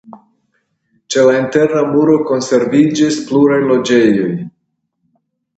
Ĉe 1.15 1.25
la 1.27 1.35
interna 1.41 1.83
muro 1.91 2.17
konserviĝis 2.31 3.21
pluraj 3.29 3.63
loĝejoj. 3.73 4.29